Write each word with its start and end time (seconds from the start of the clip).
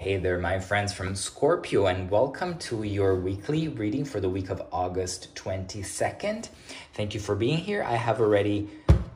Hey 0.00 0.16
there, 0.16 0.38
my 0.38 0.58
friends 0.58 0.94
from 0.94 1.14
Scorpio, 1.14 1.84
and 1.84 2.10
welcome 2.10 2.56
to 2.60 2.84
your 2.84 3.16
weekly 3.16 3.68
reading 3.68 4.06
for 4.06 4.18
the 4.18 4.30
week 4.30 4.48
of 4.48 4.62
August 4.72 5.34
22nd. 5.34 6.48
Thank 6.94 7.12
you 7.12 7.20
for 7.20 7.34
being 7.36 7.58
here. 7.58 7.82
I 7.82 7.96
have 7.96 8.18
already 8.18 8.70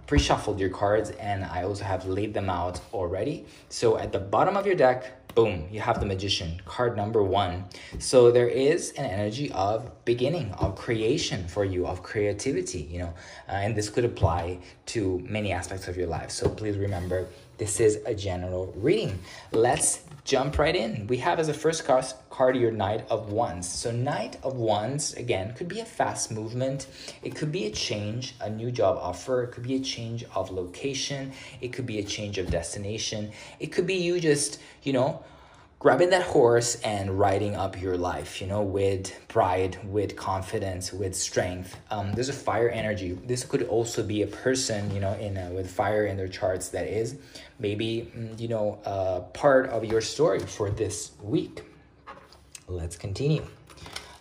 pre 0.07 0.19
shuffled 0.19 0.61
your 0.61 0.69
cards 0.69 1.09
and 1.13 1.43
I 1.47 1.63
also 1.63 1.85
have 1.85 2.05
laid 2.05 2.35
them 2.35 2.51
out 2.51 2.83
already. 2.93 3.47
So 3.71 3.97
at 3.97 4.13
the 4.13 4.19
bottom 4.19 4.59
of 4.59 4.67
your 4.67 4.75
deck, 4.75 5.35
boom, 5.35 5.67
you 5.71 5.81
have 5.81 6.01
the 6.01 6.07
magician, 6.07 6.61
card 6.67 6.99
number 6.99 7.23
one. 7.23 7.65
So 7.99 8.31
there 8.31 8.49
is 8.49 8.93
an 8.93 9.07
energy 9.07 9.51
of 9.53 9.91
beginning, 10.05 10.53
of 10.53 10.77
creation 10.77 11.49
for 11.49 11.65
you, 11.65 11.87
of 11.87 12.03
creativity, 12.03 12.83
you 12.91 12.99
know, 12.99 13.15
uh, 13.49 13.53
and 13.53 13.75
this 13.75 13.89
could 13.89 14.05
apply 14.05 14.59
to 14.87 15.25
many 15.27 15.51
aspects 15.51 15.89
of 15.89 15.97
your 15.97 16.09
life. 16.09 16.31
So 16.31 16.49
please 16.49 16.77
remember, 16.77 17.27
this 17.59 17.81
is 17.81 18.01
a 18.07 18.15
general 18.15 18.73
reading. 18.77 19.19
Let's 19.53 20.03
jump 20.25 20.59
right 20.59 20.75
in. 20.75 21.07
We 21.07 21.19
have 21.19 21.39
as 21.39 21.49
a 21.49 21.55
first 21.55 21.85
card, 21.85 22.57
your 22.57 22.73
Knight 22.73 23.07
of 23.11 23.31
Wands. 23.31 23.69
So 23.69 23.93
Knight 23.93 24.39
of 24.43 24.57
Wands, 24.57 25.15
again, 25.15 25.55
could 25.55 25.69
be 25.69 25.81
a 25.81 25.85
fast 25.85 26.33
movement. 26.33 26.87
It 27.23 27.37
could 27.37 27.53
be 27.53 27.67
a 27.67 27.71
change, 27.71 28.35
a 28.41 28.51
new 28.51 28.71
job 28.71 28.99
offer. 29.01 29.45
It 29.45 29.53
could 29.53 29.63
be 29.63 29.77
a 29.77 29.81
change 29.81 30.25
of 30.35 30.51
location. 30.51 31.33
It 31.61 31.73
could 31.73 31.87
be 31.87 31.99
a 31.99 32.05
change 32.05 32.39
of 32.39 32.51
destination. 32.51 33.31
It 33.61 33.69
could 33.69 33.87
be 33.87 33.95
you 33.95 34.19
just, 34.19 34.61
you 34.83 34.93
know, 34.93 35.23
grabbing 35.85 36.09
that 36.09 36.23
horse 36.23 36.77
and 36.77 37.19
riding 37.19 37.55
up 37.55 37.79
your 37.79 37.95
life, 37.95 38.41
you 38.41 38.47
know, 38.47 38.63
with 38.63 39.15
pride, 39.29 39.77
with 39.85 40.17
confidence, 40.17 40.95
with 40.95 41.15
strength. 41.15 41.77
Um, 41.91 42.15
there's 42.15 42.31
a 42.31 42.33
fire 42.33 42.71
energy. 42.71 43.13
This 43.27 43.45
could 43.45 43.65
also 43.65 44.03
be 44.03 44.23
a 44.23 44.27
person, 44.27 44.91
you 44.95 45.01
know, 45.01 45.13
in 45.19 45.37
a, 45.37 45.51
with 45.51 45.71
fire 45.71 46.07
in 46.07 46.17
their 46.17 46.27
charts 46.27 46.71
that 46.71 46.87
is 46.87 47.17
maybe, 47.59 48.11
mm, 48.17 48.41
you 48.41 48.49
know, 48.49 48.81
uh, 48.87 49.21
part 49.35 49.69
of 49.69 49.85
your 49.85 50.01
story 50.01 50.41
for 50.41 50.71
this 50.71 51.11
week. 51.21 51.65
Let's 52.67 52.97
continue. 52.97 53.45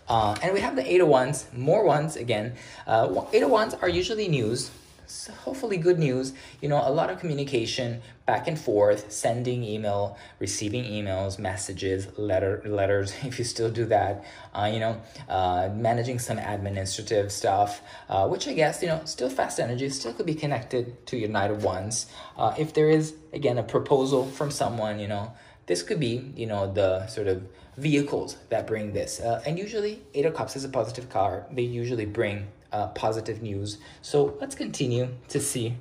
Uh, 0.09 0.35
and 0.43 0.53
we 0.53 0.59
have 0.59 0.75
the 0.75 0.85
eight 0.85 0.99
of 0.99 1.07
wands, 1.07 1.47
more 1.53 1.85
wands 1.85 2.17
again. 2.17 2.55
Uh, 2.85 3.23
eight 3.31 3.41
of 3.41 3.49
wands 3.49 3.73
are 3.75 3.87
usually 3.87 4.27
news, 4.27 4.69
so 5.05 5.33
hopefully 5.33 5.77
good 5.77 5.99
news. 5.99 6.33
You 6.61 6.69
know 6.69 6.81
a 6.83 6.91
lot 6.91 7.09
of 7.09 7.19
communication 7.19 8.01
back 8.25 8.47
and 8.47 8.57
forth 8.57 9.11
sending 9.11 9.63
email 9.63 10.17
receiving 10.39 10.83
emails 10.85 11.37
messages 11.37 12.07
letter 12.17 12.61
letters 12.65 13.13
if 13.23 13.37
you 13.39 13.45
still 13.45 13.69
do 13.69 13.85
that. 13.85 14.23
Uh, 14.53 14.69
you 14.73 14.79
know 14.79 15.01
uh, 15.29 15.69
managing 15.75 16.19
some 16.19 16.37
administrative 16.37 17.31
stuff 17.31 17.81
uh, 18.09 18.27
which 18.27 18.47
i 18.47 18.53
guess 18.53 18.81
you 18.81 18.87
know 18.87 19.01
still 19.05 19.29
fast 19.29 19.59
energy 19.59 19.89
still 19.89 20.13
could 20.13 20.25
be 20.25 20.35
connected 20.35 21.05
to 21.05 21.17
your 21.17 21.29
Knight 21.29 21.51
of 21.51 21.63
Wands 21.63 22.07
uh, 22.37 22.53
if 22.57 22.73
there 22.73 22.89
is 22.89 23.15
again 23.33 23.57
a 23.57 23.63
proposal 23.63 24.25
from 24.25 24.51
someone 24.51 24.99
you 24.99 25.07
know 25.07 25.33
this 25.65 25.81
could 25.81 25.99
be 25.99 26.31
you 26.35 26.45
know 26.45 26.71
the 26.71 27.07
sort 27.07 27.27
of 27.27 27.43
vehicles 27.77 28.37
that 28.49 28.67
bring 28.67 28.93
this 28.93 29.19
uh, 29.19 29.41
and 29.45 29.57
usually 29.57 30.01
eight 30.13 30.25
of 30.25 30.33
cups 30.33 30.55
is 30.55 30.63
a 30.63 30.69
positive 30.69 31.09
card 31.09 31.43
they 31.51 31.63
usually 31.63 32.05
bring 32.05 32.47
uh, 32.73 32.87
positive 32.87 33.41
news. 33.41 33.77
So 34.01 34.35
let's 34.41 34.55
continue 34.55 35.09
to 35.29 35.39
see 35.39 35.75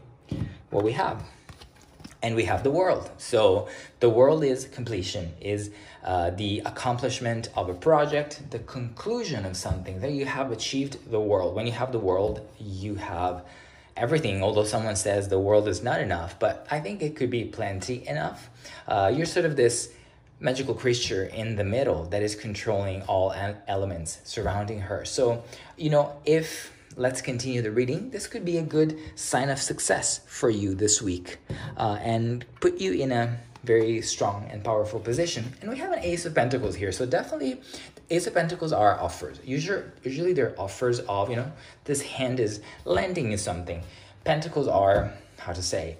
what 0.70 0.84
we 0.84 0.92
have. 0.92 1.24
And 2.22 2.36
we 2.36 2.44
have 2.44 2.62
the 2.62 2.70
world. 2.70 3.10
So 3.18 3.68
the 3.98 4.08
world 4.08 4.44
is 4.44 4.66
completion, 4.66 5.32
is 5.40 5.72
uh, 6.04 6.30
the 6.30 6.60
accomplishment 6.64 7.48
of 7.56 7.68
a 7.68 7.74
project, 7.74 8.42
the 8.50 8.60
conclusion 8.60 9.44
of 9.44 9.56
something 9.56 10.00
that 10.00 10.12
you 10.12 10.24
have 10.26 10.52
achieved 10.52 11.10
the 11.10 11.18
world. 11.18 11.56
When 11.56 11.66
you 11.66 11.72
have 11.72 11.90
the 11.90 11.98
world, 11.98 12.46
you 12.60 12.94
have 12.94 13.44
everything. 13.96 14.40
Although 14.40 14.64
someone 14.64 14.94
says 14.94 15.28
the 15.28 15.40
world 15.40 15.66
is 15.66 15.82
not 15.82 16.00
enough, 16.00 16.38
but 16.38 16.64
I 16.70 16.78
think 16.78 17.02
it 17.02 17.16
could 17.16 17.30
be 17.30 17.44
plenty 17.44 18.06
enough. 18.06 18.50
Uh, 18.86 19.12
you're 19.12 19.26
sort 19.26 19.44
of 19.44 19.56
this 19.56 19.92
magical 20.42 20.74
creature 20.74 21.24
in 21.24 21.56
the 21.56 21.64
middle 21.64 22.04
that 22.06 22.22
is 22.22 22.34
controlling 22.34 23.02
all 23.02 23.34
elements 23.68 24.20
surrounding 24.24 24.80
her. 24.80 25.04
So, 25.04 25.44
you 25.76 25.88
know, 25.88 26.20
if 26.24 26.72
let's 26.96 27.22
continue 27.22 27.62
the 27.62 27.70
reading. 27.70 28.10
This 28.10 28.26
could 28.26 28.44
be 28.44 28.58
a 28.58 28.62
good 28.62 28.98
sign 29.14 29.48
of 29.48 29.58
success 29.58 30.20
for 30.26 30.50
you 30.50 30.74
this 30.74 31.00
week 31.00 31.38
uh, 31.76 31.98
and 32.02 32.44
put 32.60 32.80
you 32.80 32.92
in 32.92 33.12
a 33.12 33.38
very 33.64 34.02
strong 34.02 34.48
and 34.50 34.62
powerful 34.64 35.00
position. 35.00 35.52
And 35.60 35.70
we 35.70 35.78
have 35.78 35.92
an 35.92 36.00
Ace 36.00 36.26
of 36.26 36.34
Pentacles 36.34 36.74
here. 36.74 36.92
So 36.92 37.06
definitely, 37.06 37.60
Ace 38.10 38.26
of 38.26 38.34
Pentacles 38.34 38.72
are 38.72 39.00
offers. 39.00 39.38
Usually, 39.44 39.84
usually 40.02 40.32
they're 40.32 40.58
offers 40.60 41.00
of, 41.00 41.30
you 41.30 41.36
know, 41.36 41.50
this 41.84 42.02
hand 42.02 42.40
is 42.40 42.60
lending 42.84 43.30
you 43.30 43.36
something. 43.36 43.82
Pentacles 44.24 44.68
are, 44.68 45.12
how 45.38 45.52
to 45.52 45.62
say, 45.62 45.96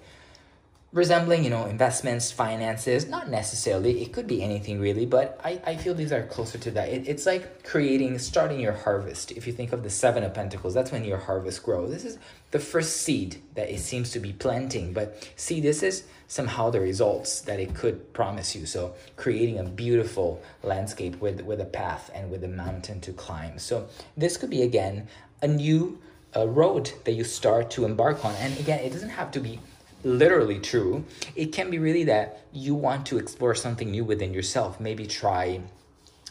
resembling, 0.93 1.43
you 1.43 1.49
know, 1.49 1.65
investments, 1.65 2.31
finances, 2.31 3.09
not 3.09 3.31
necessarily, 3.31 4.03
it 4.03 4.13
could 4.13 4.27
be 4.27 4.43
anything 4.43 4.79
really, 4.79 5.07
but 5.07 5.41
I, 5.43 5.59
I 5.65 5.77
feel 5.77 5.95
these 5.95 6.13
are 6.13 6.23
closer 6.25 6.59
to 6.59 6.71
that. 6.73 6.91
It, 6.91 7.09
it's 7.09 7.25
like 7.25 7.65
creating, 7.65 8.19
starting 8.19 8.61
your 8.61 8.73
harvest. 8.73 9.33
If 9.33 9.47
you 9.47 9.55
think 9.55 9.73
of 9.73 9.83
the 9.83 9.89
Seven 9.89 10.23
of 10.23 10.35
Pentacles, 10.35 10.75
that's 10.75 10.93
when 10.93 11.05
your 11.05 11.17
harvest 11.17 11.63
grows. 11.63 11.91
This 11.91 12.05
is 12.05 12.19
the 12.51 12.59
first 12.59 12.99
seed 12.99 13.41
that 13.55 13.73
it 13.73 13.81
seems 13.81 14.11
to 14.11 14.21
be 14.21 14.35
planting, 14.35 14.93
but 14.93 15.33
see, 15.35 15.63
this 15.63 15.83
is 15.83 16.05
somehow 16.29 16.69
the 16.69 16.81
results 16.81 17.41
that 17.43 17.59
it 17.59 17.75
could 17.75 18.13
promise 18.13 18.55
you. 18.55 18.67
So 18.67 18.95
creating 19.17 19.59
a 19.59 19.65
beautiful 19.65 20.43
landscape 20.63 21.19
with, 21.23 21.41
with 21.41 21.61
a 21.61 21.67
path 21.67 22.11
and 22.15 22.31
with 22.31 22.45
a 22.45 22.49
mountain 22.49 23.01
to 23.03 23.13
climb. 23.13 23.59
So 23.59 23.89
this 24.17 24.37
could 24.37 24.51
be, 24.51 24.61
again, 24.61 25.09
a 25.41 25.49
new 25.49 25.99
a 26.35 26.47
road 26.47 26.91
that 27.05 27.13
you 27.13 27.25
start 27.25 27.71
to 27.71 27.85
embark 27.85 28.25
on. 28.25 28.35
And 28.37 28.59
again, 28.59 28.81
it 28.81 28.91
doesn't 28.91 29.11
have 29.11 29.31
to 29.33 29.41
be 29.41 29.61
literally 30.05 30.59
true. 30.59 31.05
It 31.37 31.53
can 31.53 31.71
be 31.71 31.79
really 31.79 32.05
that 32.05 32.45
you 32.53 32.75
want 32.75 33.07
to 33.07 33.19
explore 33.19 33.55
something 33.55 33.91
new 33.91 34.05
within 34.05 34.35
yourself. 34.35 34.81
Maybe 34.81 35.07
try 35.07 35.61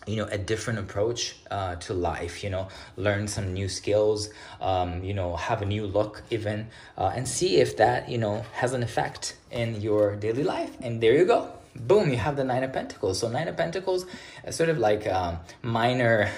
you 0.07 0.15
know 0.15 0.25
a 0.31 0.37
different 0.37 0.79
approach 0.79 1.35
uh, 1.51 1.75
to 1.75 1.93
life 1.93 2.43
you 2.43 2.49
know 2.49 2.67
learn 2.97 3.27
some 3.27 3.53
new 3.53 3.69
skills 3.69 4.29
um, 4.59 5.03
you 5.03 5.13
know 5.13 5.35
have 5.35 5.61
a 5.61 5.65
new 5.65 5.85
look 5.85 6.23
even 6.31 6.67
uh, 6.97 7.11
and 7.15 7.27
see 7.27 7.57
if 7.57 7.77
that 7.77 8.09
you 8.09 8.17
know 8.17 8.43
has 8.53 8.73
an 8.73 8.81
effect 8.81 9.35
in 9.51 9.79
your 9.79 10.15
daily 10.15 10.43
life 10.43 10.75
and 10.81 11.01
there 11.01 11.13
you 11.13 11.25
go 11.25 11.51
boom 11.75 12.09
you 12.09 12.17
have 12.17 12.35
the 12.35 12.43
nine 12.43 12.63
of 12.63 12.73
pentacles 12.73 13.19
so 13.19 13.29
nine 13.29 13.47
of 13.47 13.55
pentacles 13.55 14.07
is 14.45 14.55
sort 14.55 14.69
of 14.69 14.79
like 14.79 15.05
a 15.05 15.39
minor 15.61 16.31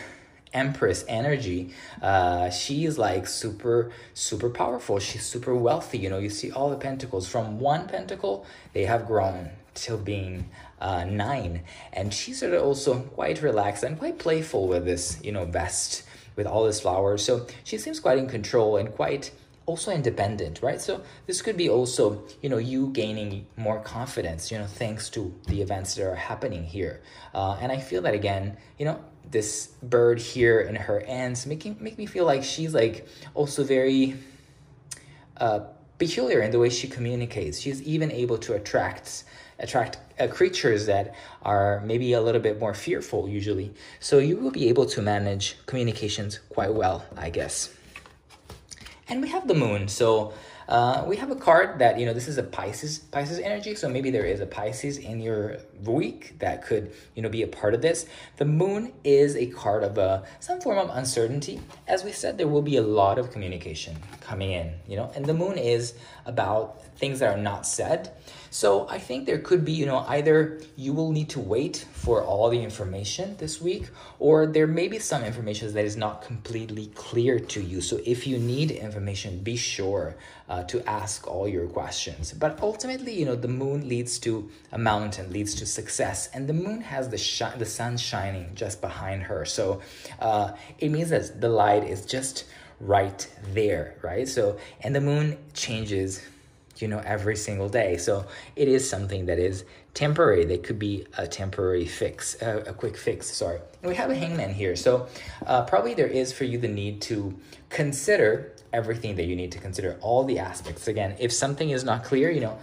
empress 0.53 1.03
energy 1.07 1.73
uh 2.01 2.49
she's 2.49 2.97
like 2.97 3.27
super 3.27 3.91
super 4.13 4.49
powerful. 4.49 4.99
She's 4.99 5.25
super 5.25 5.55
wealthy 5.55 5.97
you 5.97 6.09
know 6.09 6.19
you 6.19 6.29
see 6.29 6.51
all 6.51 6.69
the 6.69 6.77
pentacles. 6.77 7.27
From 7.27 7.59
one 7.59 7.87
pentacle 7.87 8.45
they 8.73 8.85
have 8.85 9.05
grown 9.07 9.49
till 9.73 9.97
being 9.97 10.49
uh, 10.79 11.03
nine. 11.05 11.61
And 11.91 12.13
she's 12.13 12.39
sort 12.39 12.53
of 12.53 12.63
also 12.63 12.99
quite 12.99 13.41
relaxed 13.41 13.83
and 13.83 13.97
quite 13.97 14.19
playful 14.19 14.67
with 14.67 14.85
this 14.85 15.19
you 15.23 15.31
know 15.31 15.45
vest 15.45 16.03
with 16.35 16.47
all 16.47 16.65
this 16.65 16.81
flowers 16.81 17.23
so 17.23 17.45
she 17.63 17.77
seems 17.77 17.99
quite 17.99 18.17
in 18.17 18.27
control 18.27 18.77
and 18.77 18.91
quite 18.93 19.31
also 19.65 19.91
independent 19.91 20.61
right 20.61 20.81
so 20.81 21.01
this 21.25 21.41
could 21.41 21.55
be 21.55 21.69
also 21.69 22.23
you 22.41 22.49
know 22.49 22.57
you 22.57 22.89
gaining 22.89 23.45
more 23.55 23.79
confidence 23.79 24.51
you 24.51 24.57
know 24.57 24.65
thanks 24.65 25.09
to 25.09 25.33
the 25.47 25.61
events 25.61 25.95
that 25.95 26.05
are 26.05 26.15
happening 26.15 26.63
here 26.63 27.01
uh, 27.33 27.57
and 27.61 27.71
i 27.71 27.77
feel 27.77 28.01
that 28.01 28.13
again 28.13 28.57
you 28.77 28.85
know 28.85 28.99
this 29.31 29.67
bird 29.81 30.19
here 30.19 30.61
in 30.61 30.75
her 30.75 30.99
ends 31.01 31.45
making 31.45 31.77
make 31.79 31.97
me 31.97 32.05
feel 32.05 32.25
like 32.25 32.43
she's 32.43 32.73
like 32.73 33.07
also 33.33 33.63
very 33.63 34.15
uh, 35.37 35.61
peculiar 35.97 36.41
in 36.41 36.51
the 36.51 36.59
way 36.59 36.69
she 36.69 36.87
communicates. 36.87 37.59
She's 37.59 37.81
even 37.83 38.11
able 38.11 38.37
to 38.39 38.53
attract 38.53 39.23
attract 39.59 39.97
uh, 40.19 40.27
creatures 40.27 40.87
that 40.87 41.15
are 41.43 41.81
maybe 41.85 42.13
a 42.13 42.21
little 42.21 42.41
bit 42.41 42.59
more 42.59 42.73
fearful 42.73 43.29
usually. 43.29 43.71
So 43.99 44.17
you 44.17 44.35
will 44.37 44.51
be 44.51 44.67
able 44.67 44.85
to 44.87 45.01
manage 45.01 45.57
communications 45.65 46.39
quite 46.49 46.73
well, 46.73 47.05
I 47.15 47.29
guess. 47.29 47.69
And 49.09 49.21
we 49.21 49.29
have 49.29 49.47
the 49.47 49.55
moon. 49.55 49.87
So 49.87 50.33
uh, 50.67 51.03
we 51.05 51.17
have 51.17 51.29
a 51.29 51.35
card 51.35 51.79
that 51.79 51.99
you 51.99 52.05
know 52.05 52.13
this 52.13 52.27
is 52.27 52.37
a 52.37 52.43
Pisces 52.43 52.99
Pisces 52.99 53.39
energy, 53.39 53.75
so 53.75 53.89
maybe 53.89 54.11
there 54.11 54.25
is 54.25 54.39
a 54.39 54.45
Pisces 54.45 54.97
in 54.97 55.19
your 55.19 55.57
week 55.83 56.39
that 56.39 56.65
could 56.65 56.91
you 57.15 57.21
know 57.21 57.29
be 57.29 57.41
a 57.41 57.47
part 57.47 57.73
of 57.73 57.81
this. 57.81 58.05
The 58.37 58.45
Moon 58.45 58.93
is 59.03 59.35
a 59.35 59.47
card 59.47 59.83
of 59.83 59.97
uh, 59.97 60.21
some 60.39 60.61
form 60.61 60.77
of 60.77 60.89
uncertainty. 60.95 61.59
As 61.87 62.03
we 62.03 62.11
said, 62.11 62.37
there 62.37 62.47
will 62.47 62.61
be 62.61 62.77
a 62.77 62.81
lot 62.81 63.17
of 63.17 63.31
communication 63.31 63.97
coming 64.21 64.51
in, 64.51 64.73
you 64.87 64.95
know, 64.95 65.11
and 65.15 65.25
the 65.25 65.33
Moon 65.33 65.57
is 65.57 65.95
about 66.25 66.83
things 66.97 67.19
that 67.19 67.37
are 67.37 67.41
not 67.41 67.65
said. 67.65 68.11
So 68.49 68.87
I 68.87 68.99
think 68.99 69.25
there 69.25 69.39
could 69.39 69.65
be, 69.65 69.71
you 69.71 69.87
know, 69.87 70.05
either 70.07 70.61
you 70.75 70.93
will 70.93 71.11
need 71.11 71.29
to 71.29 71.39
wait 71.39 71.87
for 71.91 72.23
all 72.23 72.51
the 72.51 72.61
information 72.61 73.35
this 73.37 73.59
week, 73.59 73.89
or 74.19 74.45
there 74.45 74.67
may 74.67 74.87
be 74.87 74.99
some 74.99 75.23
information 75.23 75.73
that 75.73 75.85
is 75.85 75.97
not 75.97 76.21
completely 76.21 76.91
clear 76.93 77.39
to 77.39 77.61
you. 77.61 77.81
So 77.81 77.99
if 78.05 78.27
you 78.27 78.37
need 78.37 78.69
information, 78.69 79.39
be 79.39 79.55
sure 79.55 80.15
uh, 80.47 80.63
to 80.65 80.87
ask 80.87 81.27
all 81.27 81.47
your 81.47 81.65
questions. 81.65 82.31
But 82.31 82.59
ultimately, 82.61 83.13
you 83.13 83.25
know, 83.25 83.35
the 83.35 83.47
moon 83.47 83.89
leads 83.89 84.19
to 84.19 84.51
a 84.71 84.77
mountain, 84.77 85.33
leads 85.33 85.55
to 85.55 85.65
success, 85.65 86.29
and 86.31 86.47
the 86.47 86.53
moon 86.53 86.81
has 86.81 87.09
the 87.09 87.17
shi- 87.17 87.57
the 87.57 87.65
sun 87.65 87.97
shining 87.97 88.51
just 88.53 88.81
behind 88.81 89.23
her. 89.23 89.45
So 89.45 89.81
uh, 90.19 90.51
it 90.77 90.89
means 90.89 91.09
that 91.09 91.41
the 91.41 91.49
light 91.49 91.85
is 91.85 92.05
just 92.05 92.45
right 92.85 93.27
there, 93.53 93.95
right? 94.01 94.27
So 94.27 94.57
and 94.81 94.95
the 94.95 95.01
moon 95.01 95.37
changes 95.53 96.21
you 96.77 96.87
know, 96.87 97.01
every 97.05 97.35
single 97.35 97.69
day. 97.69 97.97
So 97.97 98.25
it 98.55 98.67
is 98.67 98.87
something 98.89 99.25
that 99.27 99.39
is 99.39 99.63
temporary. 99.93 100.43
They 100.45 100.57
could 100.57 100.79
be 100.79 101.05
a 101.17 101.27
temporary 101.27 101.85
fix, 101.85 102.41
uh, 102.41 102.63
a 102.65 102.73
quick 102.73 102.97
fix, 102.97 103.27
sorry. 103.27 103.59
And 103.81 103.89
we 103.89 103.95
have 103.95 104.09
a 104.09 104.15
hangman 104.15 104.53
here. 104.53 104.75
So 104.75 105.07
uh, 105.45 105.63
probably 105.65 105.93
there 105.93 106.07
is 106.07 106.33
for 106.33 106.45
you 106.45 106.57
the 106.57 106.67
need 106.67 107.01
to 107.03 107.37
consider 107.69 108.53
everything 108.71 109.15
that 109.17 109.25
you 109.25 109.35
need 109.35 109.51
to 109.51 109.59
consider, 109.59 109.97
all 110.01 110.23
the 110.23 110.39
aspects. 110.39 110.87
Again, 110.87 111.15
if 111.19 111.31
something 111.31 111.69
is 111.69 111.83
not 111.83 112.03
clear, 112.03 112.31
you 112.31 112.41
know, 112.41 112.57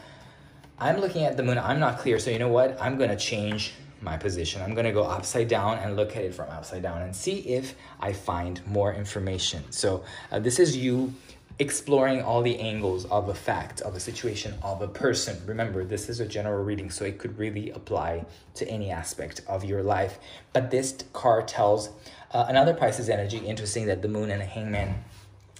I'm 0.78 1.00
looking 1.00 1.24
at 1.24 1.36
the 1.36 1.42
moon, 1.42 1.58
I'm 1.58 1.78
not 1.78 1.98
clear. 1.98 2.18
So 2.18 2.30
you 2.30 2.38
know 2.38 2.48
what? 2.48 2.80
I'm 2.80 2.98
going 2.98 3.10
to 3.10 3.16
change 3.16 3.74
my 4.00 4.16
position. 4.16 4.62
I'm 4.62 4.74
to 4.74 4.92
go 4.92 5.04
upside 5.04 5.48
down 5.48 5.78
and 5.78 5.96
look 5.96 6.16
at 6.16 6.24
it 6.24 6.34
from 6.34 6.48
upside 6.50 6.82
down 6.82 7.02
and 7.02 7.14
see 7.14 7.40
if 7.40 7.74
I 8.00 8.12
find 8.12 8.64
more 8.66 8.94
information. 8.94 9.62
So 9.70 10.04
uh, 10.30 10.38
this 10.38 10.58
is 10.58 10.76
you 10.76 11.14
exploring 11.58 12.22
all 12.22 12.40
the 12.40 12.58
angles 12.58 13.04
of 13.06 13.28
a 13.28 13.34
fact, 13.34 13.82
of 13.82 13.94
a 13.94 14.00
situation, 14.00 14.54
of 14.62 14.80
a 14.80 14.88
person. 14.88 15.36
Remember, 15.46 15.84
this 15.84 16.08
is 16.08 16.18
a 16.18 16.26
general 16.26 16.64
reading, 16.64 16.90
so 16.90 17.04
it 17.04 17.18
could 17.18 17.36
really 17.38 17.70
apply 17.70 18.24
to 18.54 18.66
any 18.66 18.90
aspect 18.90 19.42
of 19.46 19.62
your 19.62 19.82
life. 19.82 20.18
But 20.54 20.70
this 20.70 20.96
card 21.12 21.46
tells 21.46 21.90
uh, 22.32 22.46
another 22.48 22.72
Pisces 22.72 23.10
energy. 23.10 23.38
Interesting 23.38 23.86
that 23.86 24.00
the 24.00 24.08
moon 24.08 24.30
and 24.30 24.40
the 24.40 24.46
hangman, 24.46 25.04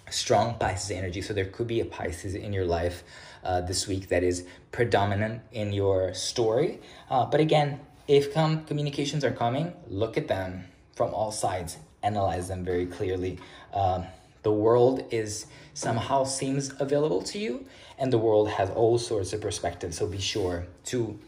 strong 0.08 0.54
Pisces 0.54 0.90
energy. 0.90 1.20
So 1.20 1.34
there 1.34 1.44
could 1.44 1.66
be 1.66 1.80
a 1.80 1.84
Pisces 1.84 2.34
in 2.34 2.54
your 2.54 2.64
life 2.64 3.04
uh, 3.44 3.60
this 3.60 3.86
week 3.86 4.08
that 4.08 4.22
is 4.22 4.46
predominant 4.72 5.42
in 5.52 5.72
your 5.72 6.14
story. 6.14 6.80
Uh, 7.10 7.26
but 7.26 7.40
again, 7.40 7.80
if 8.10 8.34
com- 8.34 8.64
communications 8.64 9.24
are 9.24 9.30
coming, 9.30 9.72
look 9.88 10.16
at 10.16 10.26
them 10.26 10.64
from 10.96 11.14
all 11.14 11.30
sides, 11.30 11.76
analyze 12.02 12.48
them 12.48 12.64
very 12.64 12.84
clearly. 12.84 13.38
Um, 13.72 14.04
the 14.42 14.50
world 14.50 15.04
is 15.12 15.46
somehow 15.74 16.24
seems 16.24 16.72
available 16.80 17.22
to 17.22 17.38
you, 17.38 17.66
and 17.98 18.12
the 18.12 18.18
world 18.18 18.48
has 18.50 18.68
all 18.70 18.98
sorts 18.98 19.32
of 19.32 19.40
perspectives. 19.40 19.98
So 19.98 20.08
be 20.08 20.18
sure 20.18 20.66
to 20.86 21.20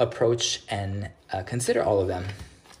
approach 0.00 0.62
and 0.68 1.08
uh, 1.32 1.44
consider 1.44 1.84
all 1.84 2.00
of 2.00 2.08
them. 2.08 2.24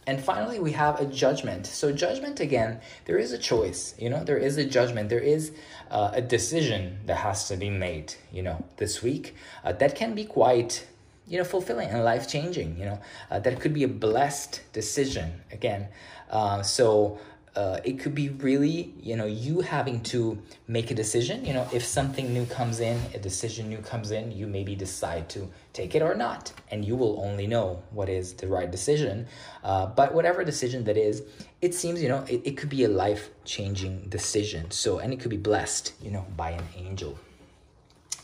And 0.08 0.20
finally, 0.20 0.58
we 0.58 0.72
have 0.72 1.00
a 1.00 1.06
judgment. 1.06 1.66
So, 1.66 1.92
judgment 1.92 2.40
again, 2.40 2.80
there 3.04 3.18
is 3.18 3.30
a 3.30 3.38
choice, 3.38 3.94
you 3.98 4.08
know, 4.08 4.24
there 4.24 4.38
is 4.38 4.56
a 4.56 4.64
judgment, 4.64 5.10
there 5.10 5.20
is 5.20 5.52
uh, 5.90 6.10
a 6.14 6.22
decision 6.22 6.98
that 7.06 7.18
has 7.18 7.46
to 7.48 7.56
be 7.56 7.70
made, 7.70 8.14
you 8.32 8.42
know, 8.42 8.64
this 8.78 9.02
week. 9.02 9.36
Uh, 9.62 9.72
that 9.72 9.94
can 9.94 10.14
be 10.14 10.24
quite 10.24 10.86
you 11.28 11.38
know 11.38 11.44
fulfilling 11.44 11.88
and 11.88 12.04
life 12.04 12.28
changing 12.28 12.78
you 12.78 12.84
know. 12.84 13.00
Uh, 13.30 13.38
that 13.40 13.60
could 13.60 13.74
be 13.74 13.84
a 13.84 13.88
blessed 13.88 14.62
decision 14.72 15.32
again. 15.52 15.88
Uh, 16.30 16.62
so 16.62 17.18
uh, 17.56 17.80
it 17.84 17.98
could 17.98 18.14
be 18.14 18.28
really 18.28 18.94
you 19.00 19.16
know 19.16 19.26
you 19.26 19.60
having 19.60 20.00
to 20.00 20.38
make 20.68 20.90
a 20.90 20.94
decision. 20.94 21.44
You 21.44 21.54
know 21.54 21.66
if 21.72 21.84
something 21.84 22.32
new 22.32 22.46
comes 22.46 22.80
in 22.80 23.00
a 23.14 23.18
decision 23.18 23.68
new 23.68 23.78
comes 23.78 24.10
in 24.10 24.30
you 24.32 24.46
maybe 24.46 24.74
decide 24.74 25.28
to 25.30 25.48
take 25.72 25.94
it 25.94 26.02
or 26.02 26.14
not. 26.14 26.52
And 26.70 26.84
you 26.84 26.96
will 26.96 27.20
only 27.20 27.46
know 27.46 27.82
what 27.90 28.08
is 28.08 28.34
the 28.34 28.46
right 28.46 28.70
decision. 28.70 29.26
Uh, 29.64 29.86
but 29.86 30.14
whatever 30.14 30.44
decision 30.44 30.84
that 30.84 30.96
is 30.96 31.22
it 31.60 31.74
seems 31.74 32.02
you 32.02 32.08
know 32.08 32.24
it, 32.28 32.42
it 32.44 32.56
could 32.56 32.68
be 32.68 32.84
a 32.84 32.88
life 32.88 33.30
changing 33.44 34.06
decision. 34.08 34.70
So 34.70 34.98
and 34.98 35.12
it 35.12 35.20
could 35.20 35.30
be 35.30 35.36
blessed 35.36 35.94
you 36.00 36.10
know 36.10 36.26
by 36.36 36.50
an 36.50 36.64
angel. 36.76 37.18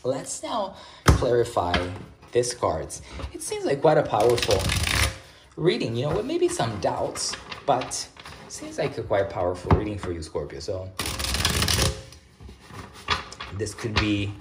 Let's 0.03 0.43
now 0.43 0.75
clarify 1.05 1.73
this 2.35 2.53
cards. 2.53 3.01
It 3.33 3.41
seems 3.41 3.63
like 3.63 3.79
quite 3.79 3.97
a 3.97 4.03
powerful 4.03 4.61
reading, 5.55 5.95
you 5.95 6.05
know, 6.05 6.17
with 6.17 6.25
maybe 6.25 6.49
some 6.49 6.77
doubts, 6.81 7.33
but 7.65 8.05
seems 8.49 8.77
like 8.77 8.97
a 8.97 9.03
quite 9.03 9.29
powerful 9.29 9.71
reading 9.77 9.97
for 9.97 10.11
you, 10.11 10.21
Scorpio. 10.21 10.59
So 10.59 10.91
this 13.57 13.73
could 13.73 13.97
be 14.01 14.33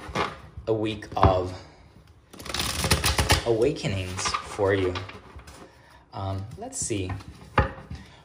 a 0.67 0.75
week 0.75 1.07
of 1.17 1.57
awakenings 3.47 4.27
for 4.27 4.75
you. 4.75 4.93
Um, 6.13 6.45
let's 6.59 6.79
see. 6.79 7.13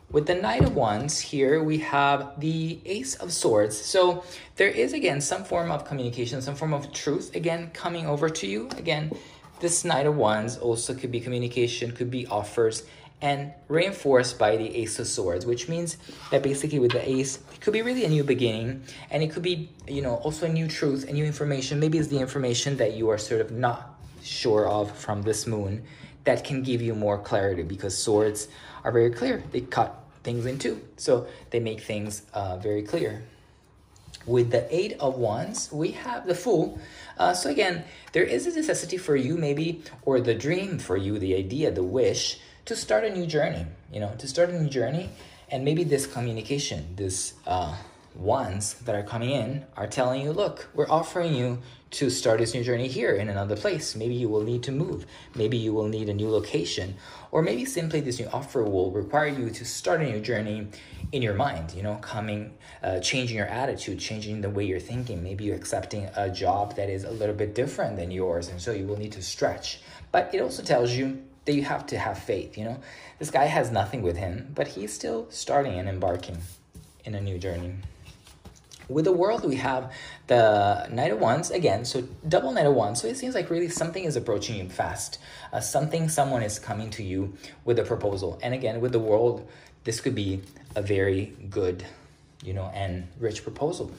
With 0.09 0.25
the 0.25 0.33
Knight 0.33 0.63
of 0.63 0.75
Wands 0.75 1.19
here, 1.19 1.63
we 1.63 1.77
have 1.77 2.39
the 2.39 2.79
Ace 2.85 3.13
of 3.17 3.31
Swords. 3.31 3.77
So 3.77 4.23
there 4.55 4.69
is, 4.69 4.93
again, 4.93 5.21
some 5.21 5.43
form 5.43 5.69
of 5.69 5.85
communication, 5.85 6.41
some 6.41 6.55
form 6.55 6.73
of 6.73 6.91
truth, 6.91 7.35
again, 7.35 7.69
coming 7.71 8.07
over 8.07 8.27
to 8.29 8.47
you. 8.47 8.67
Again, 8.75 9.11
this 9.59 9.83
Knight 9.85 10.05
of 10.05 10.15
Wands 10.15 10.57
also 10.57 10.93
could 10.93 11.11
be 11.11 11.19
communication, 11.19 11.91
could 11.91 12.11
be 12.11 12.25
offers, 12.27 12.83
and 13.21 13.51
reinforced 13.67 14.39
by 14.39 14.55
the 14.55 14.75
Ace 14.77 14.97
of 14.99 15.07
Swords, 15.07 15.45
which 15.45 15.67
means 15.67 15.97
that 16.31 16.41
basically 16.41 16.79
with 16.79 16.91
the 16.91 17.09
Ace, 17.09 17.39
it 17.53 17.59
could 17.59 17.73
be 17.73 17.81
really 17.81 18.05
a 18.05 18.09
new 18.09 18.23
beginning, 18.23 18.81
and 19.11 19.21
it 19.21 19.31
could 19.31 19.43
be, 19.43 19.69
you 19.87 20.01
know, 20.01 20.15
also 20.15 20.45
a 20.45 20.49
new 20.49 20.67
truth, 20.67 21.07
a 21.09 21.11
new 21.11 21.25
information. 21.25 21.79
Maybe 21.79 21.97
it's 21.97 22.07
the 22.07 22.19
information 22.19 22.77
that 22.77 22.93
you 22.93 23.09
are 23.09 23.17
sort 23.17 23.41
of 23.41 23.51
not 23.51 23.99
sure 24.23 24.67
of 24.67 24.95
from 24.97 25.21
this 25.23 25.45
moon 25.45 25.83
that 26.23 26.43
can 26.43 26.63
give 26.63 26.81
you 26.81 26.95
more 26.95 27.17
clarity 27.17 27.63
because 27.63 27.97
swords 27.97 28.47
are 28.83 28.91
very 28.91 29.09
clear. 29.09 29.43
They 29.51 29.61
cut 29.61 30.01
things 30.23 30.45
in 30.45 30.57
two, 30.57 30.81
so 30.97 31.27
they 31.49 31.59
make 31.59 31.81
things 31.81 32.23
uh, 32.33 32.57
very 32.57 32.83
clear. 32.83 33.21
With 34.25 34.51
the 34.51 34.67
Eight 34.73 34.97
of 34.99 35.17
Wands, 35.17 35.71
we 35.71 35.91
have 35.91 36.27
the 36.27 36.35
Fool. 36.35 36.79
Uh, 37.17 37.33
so 37.33 37.49
again, 37.49 37.83
there 38.11 38.23
is 38.23 38.45
a 38.45 38.51
necessity 38.53 38.97
for 38.97 39.15
you, 39.15 39.37
maybe, 39.37 39.81
or 40.03 40.19
the 40.19 40.35
dream 40.35 40.77
for 40.77 40.97
you, 40.97 41.17
the 41.17 41.35
idea, 41.35 41.71
the 41.71 41.83
wish, 41.83 42.39
to 42.65 42.75
start 42.75 43.03
a 43.03 43.09
new 43.09 43.25
journey. 43.25 43.65
You 43.91 44.01
know, 44.01 44.13
to 44.17 44.27
start 44.27 44.49
a 44.49 44.61
new 44.61 44.69
journey, 44.69 45.09
and 45.49 45.65
maybe 45.65 45.83
this 45.83 46.05
communication, 46.05 46.95
this 46.95 47.33
uh, 47.47 47.75
wands 48.15 48.75
that 48.85 48.95
are 48.95 49.03
coming 49.03 49.31
in, 49.31 49.65
are 49.77 49.87
telling 49.87 50.21
you, 50.21 50.31
look, 50.31 50.69
we're 50.73 50.89
offering 50.89 51.33
you 51.33 51.59
to 51.91 52.09
start 52.09 52.39
this 52.39 52.53
new 52.53 52.63
journey 52.63 52.87
here 52.87 53.15
in 53.15 53.29
another 53.29 53.55
place. 53.55 53.95
Maybe 53.95 54.13
you 54.13 54.29
will 54.29 54.43
need 54.43 54.61
to 54.63 54.71
move. 54.71 55.05
Maybe 55.33 55.57
you 55.57 55.73
will 55.73 55.87
need 55.87 56.09
a 56.09 56.13
new 56.13 56.29
location. 56.29 56.95
Or 57.31 57.41
maybe 57.41 57.65
simply 57.65 58.01
this 58.01 58.19
new 58.19 58.27
offer 58.27 58.63
will 58.63 58.91
require 58.91 59.27
you 59.27 59.49
to 59.49 59.65
start 59.65 60.01
a 60.01 60.03
new 60.03 60.19
journey 60.19 60.67
in 61.11 61.21
your 61.21 61.33
mind, 61.33 61.73
you 61.73 61.81
know, 61.81 61.95
coming, 61.95 62.53
uh, 62.83 62.99
changing 62.99 63.37
your 63.37 63.47
attitude, 63.47 63.99
changing 63.99 64.41
the 64.41 64.49
way 64.49 64.63
you're 64.63 64.79
thinking. 64.79 65.23
Maybe 65.23 65.45
you're 65.45 65.55
accepting 65.55 66.09
a 66.15 66.29
job 66.29 66.75
that 66.75 66.89
is 66.89 67.03
a 67.03 67.11
little 67.11 67.35
bit 67.35 67.55
different 67.55 67.95
than 67.95 68.11
yours, 68.11 68.49
and 68.49 68.61
so 68.61 68.71
you 68.71 68.85
will 68.85 68.97
need 68.97 69.13
to 69.13 69.21
stretch. 69.21 69.81
But 70.11 70.33
it 70.33 70.41
also 70.41 70.63
tells 70.63 70.91
you 70.93 71.23
that 71.45 71.53
you 71.53 71.63
have 71.63 71.85
to 71.87 71.97
have 71.97 72.19
faith, 72.19 72.57
you 72.57 72.63
know. 72.63 72.79
This 73.17 73.31
guy 73.31 73.45
has 73.45 73.71
nothing 73.71 74.01
with 74.01 74.17
him, 74.17 74.51
but 74.53 74.67
he's 74.67 74.93
still 74.93 75.25
starting 75.29 75.79
and 75.79 75.89
embarking 75.89 76.37
in 77.05 77.15
a 77.15 77.21
new 77.21 77.39
journey. 77.39 77.73
With 78.87 79.05
the 79.05 79.11
world, 79.11 79.45
we 79.45 79.55
have 79.55 79.91
the 80.27 80.87
Knight 80.91 81.11
of 81.11 81.19
Wands 81.19 81.51
again, 81.51 81.85
so 81.85 82.01
double 82.27 82.51
Knight 82.51 82.65
of 82.65 82.73
Wands. 82.73 83.01
So 83.01 83.07
it 83.07 83.17
seems 83.17 83.35
like 83.35 83.49
really 83.51 83.69
something 83.69 84.03
is 84.03 84.15
approaching 84.15 84.57
you 84.57 84.69
fast. 84.69 85.19
Uh, 85.53 85.59
something, 85.59 86.09
someone 86.09 86.41
is 86.41 86.57
coming 86.57 86.89
to 86.91 87.03
you 87.03 87.33
with 87.65 87.77
a 87.77 87.83
proposal. 87.83 88.39
And 88.41 88.53
again, 88.53 88.81
with 88.81 88.91
the 88.91 88.99
world, 88.99 89.47
this 89.83 90.01
could 90.01 90.15
be 90.15 90.41
a 90.75 90.81
very 90.81 91.33
good, 91.49 91.85
you 92.43 92.53
know, 92.53 92.71
and 92.73 93.07
rich 93.19 93.43
proposal. 93.43 93.91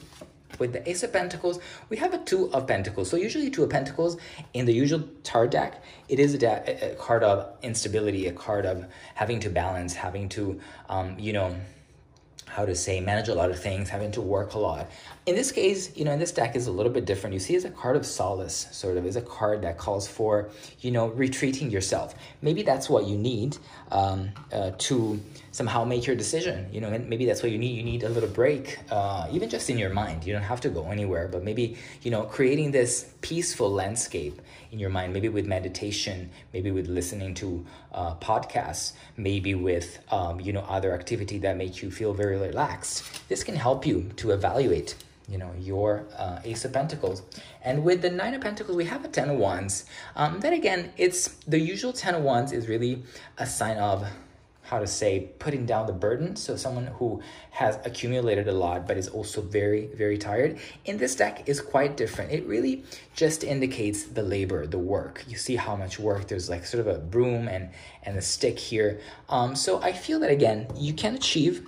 With 0.59 0.73
the 0.73 0.87
Ace 0.87 1.03
of 1.03 1.13
Pentacles, 1.13 1.59
we 1.89 1.97
have 1.97 2.13
a 2.13 2.17
Two 2.19 2.51
of 2.53 2.67
Pentacles. 2.67 3.09
So 3.09 3.17
usually 3.17 3.49
Two 3.49 3.63
of 3.63 3.69
Pentacles 3.69 4.17
in 4.53 4.65
the 4.65 4.73
usual 4.73 5.03
tarot 5.23 5.47
deck, 5.47 5.83
it 6.09 6.19
is 6.19 6.35
a, 6.43 6.91
a 6.91 6.95
card 6.95 7.23
of 7.23 7.53
instability, 7.61 8.27
a 8.27 8.33
card 8.33 8.65
of 8.65 8.85
having 9.15 9.39
to 9.39 9.49
balance, 9.49 9.93
having 9.93 10.29
to, 10.29 10.59
um, 10.89 11.17
you 11.17 11.33
know, 11.33 11.55
how 12.51 12.65
to 12.65 12.75
say 12.75 12.99
manage 12.99 13.29
a 13.29 13.35
lot 13.35 13.49
of 13.49 13.59
things 13.59 13.89
having 13.89 14.11
to 14.11 14.21
work 14.21 14.53
a 14.53 14.59
lot. 14.59 14.89
In 15.25 15.35
this 15.35 15.51
case 15.51 15.95
you 15.95 16.03
know 16.05 16.11
in 16.11 16.19
this 16.19 16.31
deck 16.31 16.55
is 16.55 16.67
a 16.67 16.71
little 16.71 16.91
bit 16.91 17.05
different. 17.05 17.33
You 17.33 17.39
see 17.39 17.55
it's 17.55 17.65
a 17.65 17.71
card 17.71 17.95
of 17.95 18.05
solace 18.05 18.67
sort 18.71 18.97
of. 18.97 19.05
Is 19.05 19.15
a 19.15 19.21
card 19.21 19.61
that 19.63 19.77
calls 19.77 20.07
for 20.07 20.49
you 20.81 20.91
know 20.91 21.07
retreating 21.07 21.71
yourself. 21.71 22.13
Maybe 22.41 22.61
that's 22.63 22.89
what 22.89 23.05
you 23.05 23.17
need 23.17 23.57
um, 23.91 24.29
uh, 24.51 24.71
to 24.77 25.19
somehow 25.51 25.83
make 25.83 26.05
your 26.07 26.15
decision 26.15 26.67
you 26.71 26.81
know 26.81 26.87
and 26.87 27.09
maybe 27.09 27.25
that's 27.25 27.41
what 27.41 27.51
you 27.51 27.57
need. 27.57 27.75
You 27.77 27.83
need 27.83 28.03
a 28.03 28.09
little 28.09 28.29
break 28.29 28.79
uh, 28.91 29.27
even 29.31 29.49
just 29.49 29.69
in 29.69 29.77
your 29.77 29.93
mind. 29.93 30.25
You 30.25 30.33
don't 30.33 30.49
have 30.53 30.61
to 30.61 30.69
go 30.69 30.91
anywhere 30.91 31.27
but 31.27 31.43
maybe 31.43 31.77
you 32.01 32.11
know 32.11 32.23
creating 32.23 32.71
this 32.71 33.13
peaceful 33.21 33.71
landscape 33.71 34.41
in 34.71 34.79
your 34.79 34.89
mind, 34.89 35.13
maybe 35.13 35.29
with 35.29 35.45
meditation, 35.45 36.29
maybe 36.53 36.71
with 36.71 36.87
listening 36.87 37.33
to 37.35 37.65
uh, 37.93 38.15
podcasts, 38.15 38.93
maybe 39.17 39.53
with 39.53 39.99
um, 40.11 40.39
you 40.39 40.53
know 40.53 40.61
other 40.61 40.93
activity 40.93 41.37
that 41.39 41.57
make 41.57 41.81
you 41.81 41.91
feel 41.91 42.13
very 42.13 42.37
relaxed. 42.37 43.03
This 43.27 43.43
can 43.43 43.55
help 43.55 43.85
you 43.85 44.09
to 44.17 44.31
evaluate 44.31 44.95
you 45.29 45.37
know 45.37 45.51
your 45.59 46.05
uh, 46.17 46.39
ace 46.43 46.65
of 46.65 46.73
pentacles 46.73 47.21
and 47.63 47.83
with 47.83 48.01
the 48.01 48.09
nine 48.09 48.33
of 48.33 48.41
pentacles 48.41 48.75
we 48.75 48.85
have 48.85 49.05
a 49.05 49.07
ten 49.07 49.29
of 49.29 49.37
wands 49.37 49.85
um, 50.15 50.39
then 50.39 50.51
again 50.51 50.91
it's 50.97 51.27
the 51.47 51.59
usual 51.59 51.93
ten 51.93 52.15
of 52.15 52.23
wands 52.23 52.51
is 52.51 52.67
really 52.67 53.03
a 53.37 53.45
sign 53.45 53.77
of 53.77 54.05
how 54.71 54.79
to 54.79 54.87
say 54.87 55.29
putting 55.37 55.65
down 55.65 55.85
the 55.85 55.93
burden. 55.93 56.35
So 56.35 56.55
someone 56.55 56.87
who 56.87 57.21
has 57.51 57.77
accumulated 57.85 58.47
a 58.47 58.53
lot 58.53 58.87
but 58.87 58.97
is 58.97 59.07
also 59.07 59.41
very 59.41 59.87
very 59.87 60.17
tired. 60.17 60.57
In 60.85 60.97
this 60.97 61.15
deck 61.15 61.43
is 61.47 61.61
quite 61.61 61.97
different. 61.97 62.31
It 62.31 62.47
really 62.47 62.83
just 63.15 63.43
indicates 63.43 64.03
the 64.03 64.23
labor 64.23 64.65
the 64.65 64.79
work. 64.79 65.23
You 65.27 65.37
see 65.37 65.57
how 65.57 65.75
much 65.75 65.99
work 65.99 66.27
there's 66.27 66.49
like 66.49 66.65
sort 66.65 66.87
of 66.87 66.95
a 66.95 66.97
broom 66.97 67.47
and 67.47 67.69
and 68.03 68.17
a 68.17 68.21
stick 68.21 68.57
here. 68.57 68.99
Um, 69.29 69.55
so 69.55 69.81
i 69.81 69.91
feel 69.91 70.19
that 70.19 70.31
again 70.31 70.67
you 70.75 70.93
can 70.93 71.15
achieve 71.15 71.67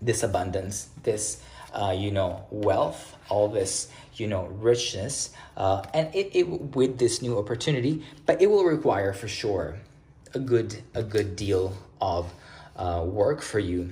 this 0.00 0.22
abundance 0.22 0.88
this 1.02 1.40
uh, 1.72 1.94
you 1.96 2.10
know 2.10 2.44
wealth 2.50 3.16
all 3.28 3.48
this 3.48 3.88
you 4.16 4.26
know, 4.26 4.46
richness, 4.60 5.30
uh, 5.56 5.82
and 5.94 6.14
it, 6.14 6.30
it 6.34 6.44
with 6.76 6.98
this 6.98 7.22
new 7.22 7.38
opportunity, 7.38 8.04
but 8.26 8.42
it 8.42 8.50
will 8.50 8.64
require 8.64 9.12
for 9.12 9.28
sure 9.28 9.78
a 10.34 10.38
good 10.38 10.82
a 10.94 11.02
good 11.02 11.36
deal 11.36 11.76
of 12.02 12.34
uh, 12.76 13.02
work 13.06 13.40
for 13.40 13.60
you. 13.60 13.90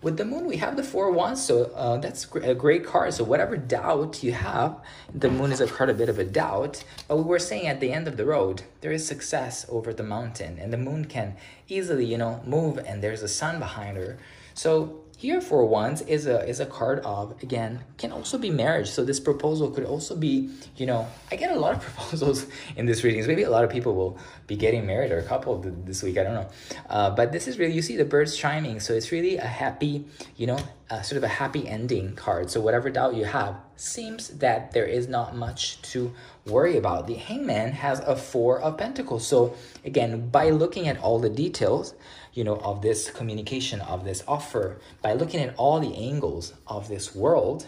With 0.00 0.16
the 0.16 0.24
moon, 0.24 0.46
we 0.46 0.58
have 0.58 0.76
the 0.76 0.84
four 0.84 1.10
wands, 1.10 1.44
so 1.44 1.64
uh, 1.74 1.96
that's 1.98 2.24
a 2.36 2.54
great 2.54 2.86
card. 2.86 3.14
So 3.14 3.24
whatever 3.24 3.56
doubt 3.56 4.22
you 4.22 4.30
have, 4.30 4.78
the 5.12 5.28
moon 5.28 5.50
is 5.50 5.60
a 5.60 5.66
card 5.66 5.90
a 5.90 5.94
bit 5.94 6.08
of 6.08 6.20
a 6.20 6.24
doubt. 6.24 6.84
But 7.08 7.16
we 7.16 7.24
were 7.24 7.40
saying 7.40 7.66
at 7.66 7.80
the 7.80 7.92
end 7.92 8.06
of 8.06 8.16
the 8.16 8.24
road, 8.24 8.62
there 8.80 8.92
is 8.92 9.04
success 9.04 9.66
over 9.68 9.92
the 9.92 10.04
mountain, 10.04 10.56
and 10.60 10.72
the 10.72 10.78
moon 10.78 11.06
can 11.06 11.34
easily, 11.68 12.04
you 12.04 12.16
know, 12.16 12.40
move, 12.46 12.78
and 12.78 13.02
there's 13.02 13.24
a 13.24 13.28
sun 13.28 13.58
behind 13.58 13.96
her. 13.96 14.18
So 14.54 15.00
here 15.18 15.40
four 15.40 15.66
wands 15.66 16.00
is 16.02 16.26
a 16.26 16.48
is 16.48 16.60
a 16.60 16.66
card 16.66 17.00
of 17.00 17.42
again 17.42 17.80
can 17.96 18.12
also 18.12 18.38
be 18.38 18.50
marriage. 18.50 18.88
So 18.88 19.04
this 19.04 19.18
proposal 19.18 19.68
could 19.68 19.84
also 19.84 20.14
be 20.14 20.48
you 20.76 20.86
know 20.86 21.08
I 21.32 21.34
get 21.34 21.50
a 21.50 21.58
lot 21.58 21.74
of 21.74 21.80
proposals 21.88 22.46
in 22.76 22.86
this 22.86 23.02
readings. 23.02 23.26
Maybe 23.26 23.42
a 23.42 23.50
lot 23.50 23.64
of 23.64 23.70
people 23.70 23.96
will 23.96 24.16
be 24.46 24.54
getting 24.54 24.86
married 24.86 25.10
or 25.10 25.18
a 25.18 25.24
couple 25.24 25.58
this 25.58 26.04
week. 26.04 26.18
I 26.18 26.22
don't 26.22 26.34
know, 26.34 26.48
uh, 26.88 27.10
but 27.10 27.32
this 27.32 27.48
is 27.48 27.58
really 27.58 27.74
you 27.74 27.82
see 27.82 27.96
the 27.96 28.04
birds 28.04 28.36
chiming. 28.36 28.78
So 28.78 28.94
it's 28.94 29.10
really 29.10 29.38
a 29.38 29.46
happy 29.46 30.04
you 30.36 30.46
know 30.46 30.58
uh, 30.90 31.02
sort 31.02 31.18
of 31.18 31.24
a 31.24 31.28
happy 31.28 31.68
ending 31.68 32.14
card. 32.14 32.50
So 32.50 32.60
whatever 32.60 32.90
doubt 32.90 33.14
you 33.14 33.24
have 33.24 33.56
seems 33.76 34.28
that 34.38 34.72
there 34.72 34.86
is 34.86 35.08
not 35.08 35.36
much 35.36 35.80
to 35.92 36.12
worry 36.46 36.76
about. 36.76 37.06
The 37.06 37.14
hangman 37.14 37.72
has 37.72 38.00
a 38.00 38.16
four 38.16 38.60
of 38.60 38.78
pentacles. 38.78 39.26
So 39.26 39.54
again 39.84 40.30
by 40.30 40.50
looking 40.50 40.88
at 40.88 40.98
all 40.98 41.18
the 41.18 41.30
details 41.30 41.94
you 42.38 42.44
know, 42.44 42.56
of 42.58 42.82
this 42.82 43.10
communication, 43.10 43.80
of 43.80 44.04
this 44.04 44.22
offer, 44.28 44.78
by 45.02 45.12
looking 45.12 45.40
at 45.40 45.54
all 45.56 45.80
the 45.80 45.92
angles 45.96 46.54
of 46.68 46.86
this 46.88 47.12
world, 47.12 47.66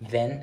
then 0.00 0.42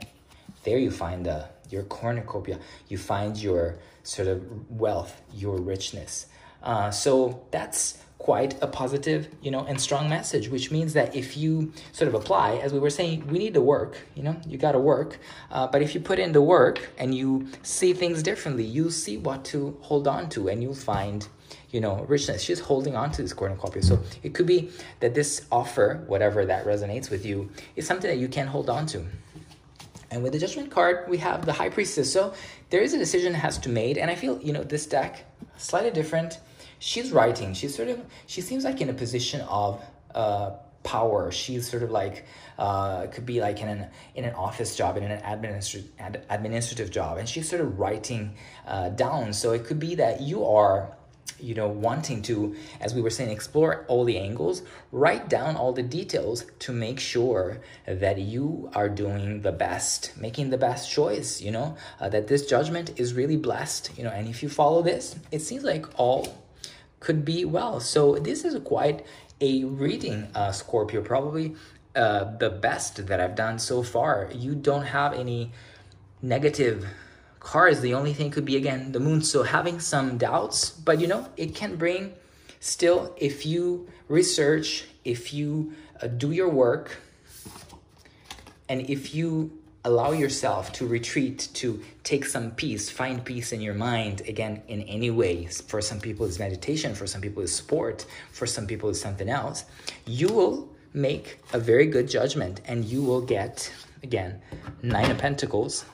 there 0.63 0.77
you 0.77 0.89
find 0.89 1.25
the, 1.25 1.45
your 1.69 1.83
cornucopia, 1.83 2.57
you 2.87 2.97
find 2.97 3.35
your 3.37 3.77
sort 4.03 4.29
of 4.29 4.71
wealth, 4.71 5.21
your 5.33 5.57
richness. 5.57 6.27
Uh, 6.63 6.89
so 6.89 7.45
that's 7.51 7.97
quite 8.25 8.55
a 8.63 8.65
positive, 8.65 9.27
you 9.43 9.51
know, 9.51 9.63
and 9.69 9.79
strong 9.79 10.09
message, 10.09 10.49
which 10.49 10.71
means 10.71 10.93
that 10.93 11.15
if 11.15 11.37
you 11.37 11.71
sort 11.91 12.07
of 12.07 12.15
apply, 12.15 12.55
as 12.55 12.73
we 12.73 12.79
were 12.79 12.89
saying, 12.89 13.15
we 13.27 13.37
need 13.37 13.53
to 13.53 13.61
work, 13.61 13.99
you 14.15 14.23
know, 14.23 14.35
you 14.47 14.57
got 14.57 14.71
to 14.71 14.79
work. 14.79 15.19
Uh, 15.51 15.67
but 15.67 15.83
if 15.83 15.93
you 15.93 16.01
put 16.01 16.17
in 16.17 16.31
the 16.31 16.41
work 16.41 16.89
and 16.97 17.13
you 17.13 17.47
see 17.61 17.93
things 17.93 18.23
differently, 18.23 18.63
you 18.63 18.89
see 18.89 19.15
what 19.17 19.45
to 19.45 19.77
hold 19.81 20.07
on 20.07 20.27
to 20.27 20.47
and 20.47 20.63
you'll 20.63 20.73
find 20.73 21.27
you 21.69 21.79
know, 21.79 22.03
richness. 22.07 22.41
She's 22.41 22.59
holding 22.59 22.95
on 22.95 23.11
to 23.11 23.21
this 23.21 23.33
cornucopia. 23.33 23.83
So 23.83 23.99
it 24.23 24.33
could 24.33 24.47
be 24.47 24.71
that 25.01 25.13
this 25.13 25.45
offer, 25.51 26.03
whatever 26.07 26.47
that 26.47 26.65
resonates 26.65 27.11
with 27.11 27.23
you, 27.27 27.51
is 27.75 27.85
something 27.85 28.09
that 28.09 28.17
you 28.17 28.27
can 28.27 28.47
hold 28.47 28.71
on 28.71 28.87
to. 28.87 29.05
And 30.09 30.23
with 30.23 30.33
the 30.33 30.39
judgment 30.39 30.71
card, 30.71 31.07
we 31.07 31.17
have 31.19 31.45
the 31.45 31.53
high 31.53 31.69
priestess. 31.69 32.11
So 32.11 32.33
there 32.71 32.81
is 32.81 32.95
a 32.95 32.97
decision 32.97 33.35
has 33.35 33.59
to 33.59 33.69
made. 33.69 33.99
And 33.99 34.09
I 34.09 34.15
feel, 34.15 34.41
you 34.41 34.51
know, 34.51 34.63
this 34.63 34.87
deck, 34.87 35.25
slightly 35.57 35.91
different. 35.91 36.39
She's 36.85 37.11
writing. 37.11 37.55
She's 37.55 37.73
sort 37.75 37.87
of, 37.87 37.99
she 38.27 38.41
seems 38.41 38.63
like 38.63 38.79
in 38.79 38.89
a 38.91 38.93
position 38.93 39.41
of 39.41 39.83
uh, 40.13 40.51
power. 40.83 41.31
She's 41.31 41.67
sort 41.67 41.81
of 41.81 41.89
like, 41.89 42.25
uh, 42.59 43.07
could 43.07 43.25
be 43.25 43.41
like 43.41 43.59
in 43.59 43.67
an 43.67 43.87
in 44.13 44.23
an 44.23 44.35
office 44.35 44.75
job, 44.75 44.95
in 44.95 45.03
an 45.03 45.19
administrative 45.25 45.89
administrative 46.29 46.91
job, 46.91 47.17
and 47.17 47.27
she's 47.27 47.49
sort 47.49 47.61
of 47.61 47.79
writing 47.79 48.35
uh, 48.67 48.89
down. 48.89 49.33
So 49.33 49.53
it 49.53 49.65
could 49.65 49.79
be 49.79 49.95
that 49.95 50.21
you 50.21 50.45
are 50.45 50.95
you 51.39 51.55
know, 51.55 51.67
wanting 51.67 52.21
to, 52.21 52.55
as 52.79 52.93
we 52.93 53.01
were 53.01 53.09
saying, 53.09 53.31
explore 53.31 53.83
all 53.87 54.05
the 54.05 54.19
angles, 54.19 54.61
write 54.91 55.27
down 55.27 55.55
all 55.55 55.73
the 55.73 55.83
details 55.83 56.45
to 56.59 56.71
make 56.71 56.99
sure 56.99 57.59
that 57.87 58.19
you 58.19 58.69
are 58.73 58.87
doing 58.87 59.41
the 59.41 59.51
best, 59.51 60.15
making 60.17 60.51
the 60.51 60.57
best 60.57 60.89
choice, 60.89 61.41
you 61.41 61.51
know, 61.51 61.75
uh, 61.99 62.07
that 62.07 62.27
this 62.27 62.45
judgment 62.45 62.91
is 62.97 63.15
really 63.15 63.37
blessed, 63.37 63.89
you 63.97 64.03
know, 64.03 64.11
and 64.11 64.29
if 64.29 64.43
you 64.43 64.49
follow 64.49 64.83
this, 64.83 65.15
it 65.31 65.39
seems 65.39 65.63
like 65.63 65.85
all 65.99 66.44
could 67.05 67.23
be 67.23 67.45
well. 67.45 67.79
So 67.79 68.15
this 68.15 68.43
is 68.43 68.59
quite 68.63 69.05
a 69.39 69.63
reading, 69.63 70.27
uh, 70.33 70.51
Scorpio, 70.51 71.01
probably 71.01 71.55
uh, 71.95 72.35
the 72.37 72.49
best 72.49 73.05
that 73.07 73.21
I've 73.21 73.35
done 73.35 73.59
so 73.59 73.83
far. 73.83 74.29
You 74.33 74.55
don't 74.55 74.87
have 74.87 75.13
any 75.13 75.51
negative 76.21 76.87
cards. 77.39 77.81
the 77.81 77.93
only 77.93 78.11
thing 78.11 78.31
could 78.31 78.43
be 78.43 78.57
again 78.57 78.91
the 78.91 78.99
moon. 78.99 79.21
So 79.21 79.43
having 79.43 79.79
some 79.79 80.17
doubts, 80.17 80.71
but 80.71 80.99
you 80.99 81.05
know, 81.05 81.29
it 81.37 81.53
can 81.53 81.75
bring 81.75 82.13
still 82.59 83.13
if 83.17 83.45
you 83.45 83.87
research, 84.07 84.85
if 85.03 85.31
you 85.31 85.73
uh, 86.01 86.07
do 86.07 86.31
your 86.31 86.49
work, 86.49 86.97
and 88.67 88.89
if 88.89 89.13
you 89.13 89.51
allow 89.85 90.11
yourself 90.11 90.73
to 90.73 90.87
retreat, 90.87 91.47
to 91.53 91.79
take 92.03 92.25
some 92.25 92.49
peace, 92.51 92.89
find 92.89 93.23
peace 93.23 93.53
in 93.53 93.61
your 93.61 93.75
mind, 93.75 94.21
again, 94.27 94.61
in 94.67 94.81
any 94.83 95.11
way. 95.11 95.45
For 95.45 95.79
some 95.79 95.99
people, 95.99 96.25
it's 96.25 96.39
meditation, 96.39 96.95
for 96.95 97.05
some 97.05 97.21
people, 97.21 97.43
it's 97.43 97.53
sport, 97.53 98.05
for 98.31 98.47
some 98.47 98.65
people, 98.65 98.89
it's 98.89 98.99
something 98.99 99.29
else. 99.29 99.65
You 100.07 100.29
will 100.29 100.69
make 100.93 101.39
a 101.53 101.59
very 101.59 101.85
good 101.85 102.09
judgment 102.09 102.61
and 102.65 102.83
you 102.83 103.03
will 103.03 103.21
get, 103.21 103.71
again, 104.01 104.41
Nine 104.81 105.11
of 105.11 105.19
Pentacles, 105.19 105.85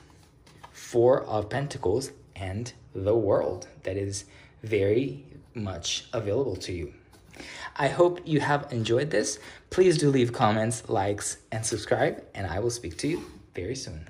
Four 0.72 1.24
of 1.24 1.50
Pentacles, 1.50 2.12
and 2.34 2.72
the 2.94 3.14
world 3.14 3.68
that 3.82 3.98
is 3.98 4.24
very 4.62 5.26
much 5.54 6.06
available 6.14 6.56
to 6.56 6.72
you. 6.72 6.94
I 7.76 7.88
hope 7.88 8.20
you 8.24 8.40
have 8.40 8.72
enjoyed 8.72 9.10
this. 9.10 9.38
Please 9.68 9.98
do 9.98 10.10
leave 10.10 10.32
comments, 10.32 10.88
likes, 10.88 11.38
and 11.50 11.64
subscribe, 11.64 12.24
and 12.34 12.46
I 12.46 12.58
will 12.58 12.70
speak 12.70 12.96
to 12.98 13.08
you 13.08 13.22
very 13.54 13.74
soon. 13.74 14.06